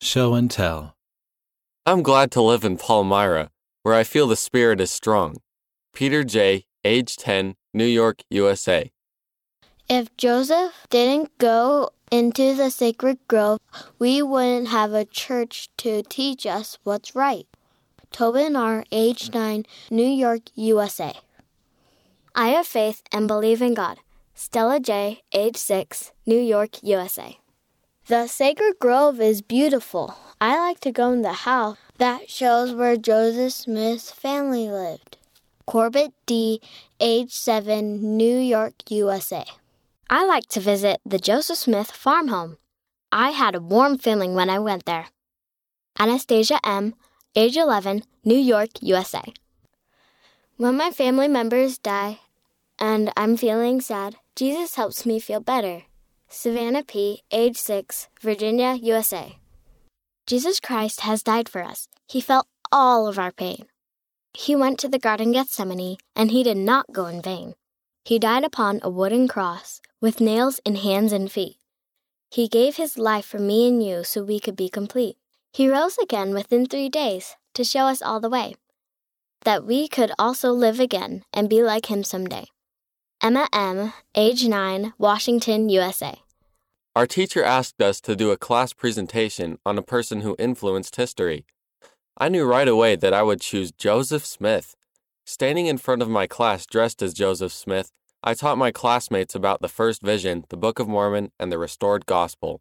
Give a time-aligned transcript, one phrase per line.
[0.00, 0.94] Show and Tell.
[1.84, 3.50] I'm glad to live in Palmyra,
[3.82, 5.38] where I feel the spirit is strong.
[5.92, 8.92] Peter J., age 10, New York, USA.
[9.88, 13.58] If Joseph didn't go into the sacred grove,
[13.98, 17.48] we wouldn't have a church to teach us what's right.
[18.12, 21.14] Tobin R., age 9, New York, USA.
[22.36, 23.98] I have faith and believe in God.
[24.34, 27.38] Stella J., age 6, New York, USA.
[28.08, 30.14] The sacred grove is beautiful.
[30.40, 35.18] I like to go in the house that shows where Joseph Smith's family lived.
[35.66, 36.62] Corbett D.,
[37.00, 39.44] age 7, New York, USA.
[40.08, 42.56] I like to visit the Joseph Smith farm home.
[43.12, 45.08] I had a warm feeling when I went there.
[45.98, 46.94] Anastasia M.,
[47.36, 49.34] age 11, New York, USA.
[50.56, 52.20] When my family members die
[52.78, 55.82] and I'm feeling sad, Jesus helps me feel better.
[56.30, 59.38] Savannah P., age 6, Virginia, USA.
[60.26, 61.88] Jesus Christ has died for us.
[62.06, 63.64] He felt all of our pain.
[64.34, 67.54] He went to the Garden Gethsemane, and he did not go in vain.
[68.04, 71.56] He died upon a wooden cross with nails in hands and feet.
[72.30, 75.16] He gave his life for me and you so we could be complete.
[75.50, 78.54] He rose again within three days to show us all the way,
[79.44, 82.48] that we could also live again and be like him someday.
[83.20, 86.22] Emma M., age 9, Washington, USA.
[86.94, 91.44] Our teacher asked us to do a class presentation on a person who influenced history.
[92.16, 94.76] I knew right away that I would choose Joseph Smith.
[95.26, 97.90] Standing in front of my class dressed as Joseph Smith,
[98.22, 102.06] I taught my classmates about the first vision, the Book of Mormon, and the restored
[102.06, 102.60] gospel.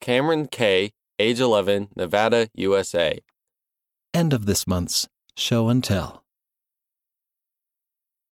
[0.00, 0.90] Cameron K.,
[1.20, 3.20] age 11, Nevada, USA.
[4.12, 5.06] End of this month's
[5.36, 6.25] Show and Tell.